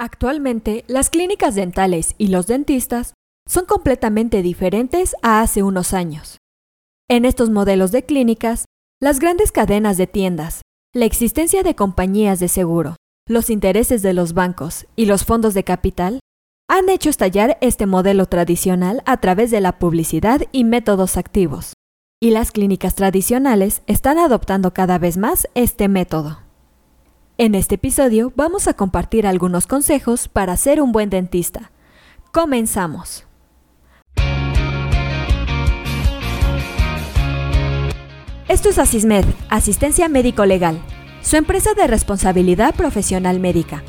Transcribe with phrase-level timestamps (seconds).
[0.00, 3.14] Actualmente, las clínicas dentales y los dentistas
[3.48, 6.38] son completamente diferentes a hace unos años.
[7.08, 8.66] En estos modelos de clínicas,
[9.00, 10.62] las grandes cadenas de tiendas,
[10.94, 12.94] la existencia de compañías de seguro,
[13.26, 16.20] los intereses de los bancos y los fondos de capital
[16.68, 21.72] han hecho estallar este modelo tradicional a través de la publicidad y métodos activos.
[22.20, 26.47] Y las clínicas tradicionales están adoptando cada vez más este método.
[27.40, 31.70] En este episodio vamos a compartir algunos consejos para ser un buen dentista.
[32.32, 33.28] Comenzamos.
[38.48, 40.80] Esto es Asismed, Asistencia Médico Legal,
[41.22, 43.84] su empresa de responsabilidad profesional médica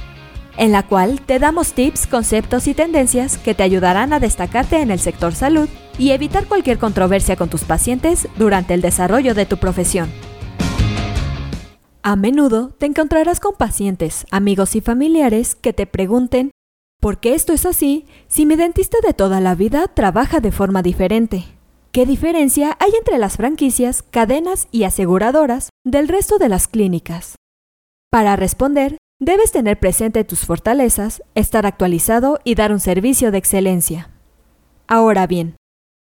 [0.55, 4.91] en la cual te damos tips, conceptos y tendencias que te ayudarán a destacarte en
[4.91, 9.57] el sector salud y evitar cualquier controversia con tus pacientes durante el desarrollo de tu
[9.57, 10.09] profesión.
[12.09, 16.49] A menudo te encontrarás con pacientes, amigos y familiares que te pregunten,
[16.99, 20.81] ¿por qué esto es así si mi dentista de toda la vida trabaja de forma
[20.81, 21.45] diferente?
[21.91, 27.35] ¿Qué diferencia hay entre las franquicias, cadenas y aseguradoras del resto de las clínicas?
[28.09, 34.09] Para responder, Debes tener presente tus fortalezas, estar actualizado y dar un servicio de excelencia.
[34.87, 35.57] Ahora bien,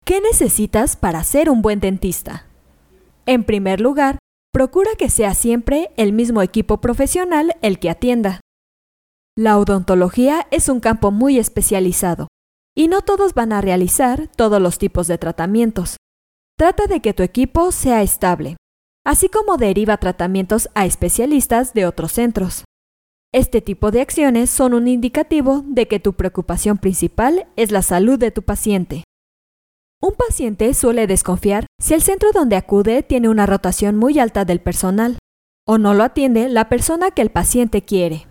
[0.05, 2.45] ¿qué necesitas para ser un buen dentista?
[3.25, 4.19] En primer lugar,
[4.57, 8.41] procura que sea siempre el mismo equipo profesional el que atienda.
[9.37, 12.29] La odontología es un campo muy especializado
[12.75, 15.99] y no todos van a realizar todos los tipos de tratamientos.
[16.57, 18.57] Trata de que tu equipo sea estable,
[19.05, 22.65] así como deriva tratamientos a especialistas de otros centros.
[23.35, 28.19] Este tipo de acciones son un indicativo de que tu preocupación principal es la salud
[28.19, 29.05] de tu paciente.
[30.03, 34.61] Un paciente suele desconfiar si el centro donde acude tiene una rotación muy alta del
[34.61, 35.19] personal
[35.67, 38.27] o no lo atiende la persona que el paciente quiere.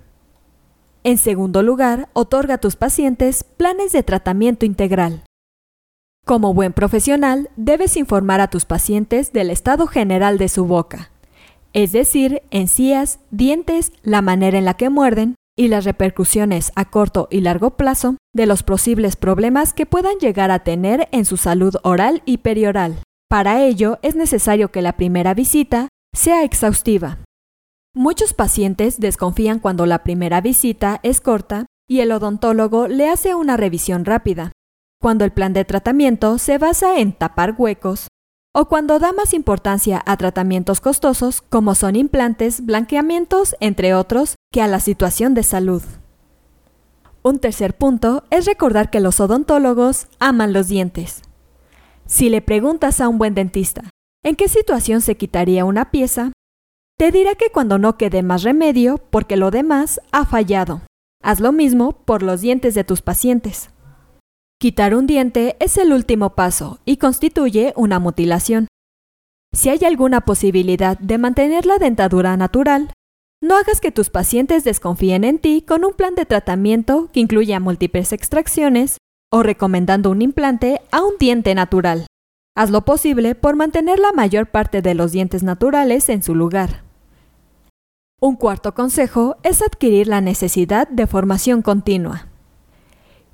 [1.04, 5.24] En segundo lugar, otorga a tus pacientes planes de tratamiento integral.
[6.26, 11.12] Como buen profesional, debes informar a tus pacientes del estado general de su boca,
[11.74, 17.28] es decir, encías, dientes, la manera en la que muerden y las repercusiones a corto
[17.30, 21.76] y largo plazo de los posibles problemas que puedan llegar a tener en su salud
[21.84, 22.98] oral y perioral.
[23.30, 27.20] Para ello es necesario que la primera visita sea exhaustiva.
[27.96, 33.56] Muchos pacientes desconfían cuando la primera visita es corta y el odontólogo le hace una
[33.56, 34.52] revisión rápida,
[35.02, 38.10] cuando el plan de tratamiento se basa en tapar huecos,
[38.54, 44.62] o cuando da más importancia a tratamientos costosos como son implantes, blanqueamientos, entre otros, que
[44.62, 45.84] a la situación de salud.
[47.26, 51.24] Un tercer punto es recordar que los odontólogos aman los dientes.
[52.06, 53.90] Si le preguntas a un buen dentista
[54.24, 56.34] en qué situación se quitaría una pieza,
[57.00, 60.82] te dirá que cuando no quede más remedio porque lo demás ha fallado.
[61.24, 63.72] Haz lo mismo por los dientes de tus pacientes.
[64.60, 68.68] Quitar un diente es el último paso y constituye una mutilación.
[69.52, 72.94] Si hay alguna posibilidad de mantener la dentadura natural,
[73.46, 77.60] no hagas que tus pacientes desconfíen en ti con un plan de tratamiento que incluya
[77.60, 78.98] múltiples extracciones
[79.32, 82.08] o recomendando un implante a un diente natural.
[82.56, 86.84] Haz lo posible por mantener la mayor parte de los dientes naturales en su lugar.
[88.20, 92.28] Un cuarto consejo es adquirir la necesidad de formación continua.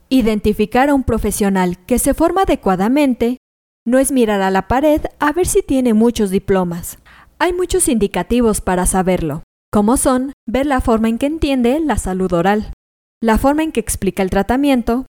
[0.10, 3.38] Identificar a un profesional que se forma adecuadamente
[3.86, 6.98] no es mirar a la pared a ver si tiene muchos diplomas.
[7.40, 12.32] Hay muchos indicativos para saberlo, como son ver la forma en que entiende la salud
[12.34, 12.74] oral,
[13.22, 15.06] la forma en que explica el tratamiento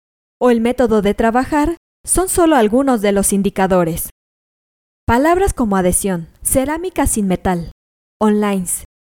[0.41, 4.09] o el método de trabajar son solo algunos de los indicadores.
[5.05, 7.71] Palabras como adhesión, cerámica sin metal,
[8.19, 8.65] online,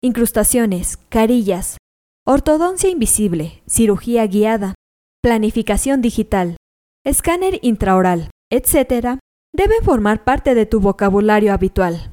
[0.02, 1.78] incrustaciones, carillas,
[2.26, 4.74] ortodoncia invisible, cirugía guiada,
[5.22, 6.56] planificación digital,
[7.04, 9.18] escáner intraoral, etc.,
[9.54, 12.12] deben formar parte de tu vocabulario habitual.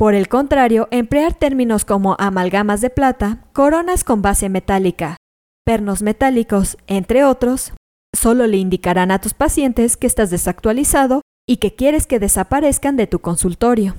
[0.00, 5.18] Por el contrario, emplear términos como amalgamas de plata, coronas con base metálica,
[5.62, 7.74] pernos metálicos, entre otros,
[8.16, 13.08] solo le indicarán a tus pacientes que estás desactualizado y que quieres que desaparezcan de
[13.08, 13.94] tu consultorio.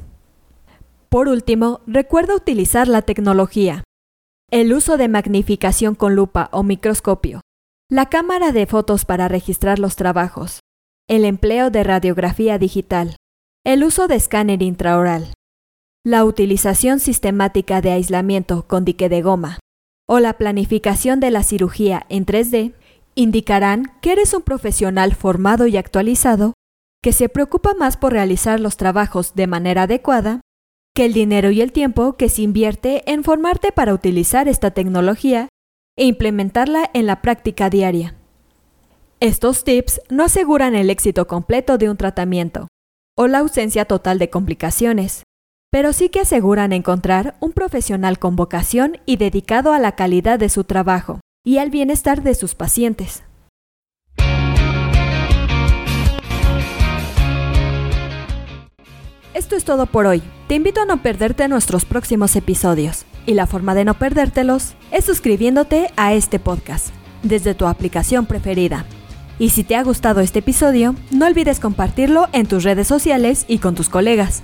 [1.08, 3.84] Por último, recuerda utilizar la tecnología.
[4.50, 7.42] El uso de magnificación con lupa o microscopio,
[7.92, 10.62] la cámara de fotos para registrar los trabajos,
[11.08, 13.18] el empleo de radiografía digital,
[13.64, 15.34] el uso de escáner intraoral,
[16.04, 19.60] la utilización sistemática de aislamiento con dique de goma
[20.08, 22.74] o la planificación de la cirugía en 3D
[23.14, 26.54] indicarán que eres un profesional formado y actualizado
[27.04, 30.42] que se preocupa más por realizar los trabajos de manera adecuada
[30.96, 35.50] que el dinero y el tiempo que se invierte en formarte para utilizar esta tecnología
[35.98, 38.16] e implementarla en la práctica diaria.
[39.20, 42.68] Estos tips no aseguran el éxito completo de un tratamiento
[43.16, 45.24] o la ausencia total de complicaciones,
[45.72, 50.50] pero sí que aseguran encontrar un profesional con vocación y dedicado a la calidad de
[50.50, 53.24] su trabajo y al bienestar de sus pacientes.
[59.34, 60.22] Esto es todo por hoy.
[60.50, 63.06] Te invito a no perderte nuestros próximos episodios.
[63.26, 66.90] Y la forma de no perdértelos es suscribiéndote a este podcast
[67.24, 68.86] desde tu aplicación preferida.
[69.40, 73.60] Y si te ha gustado este episodio, no olvides compartirlo en tus redes sociales y
[73.60, 74.44] con tus colegas.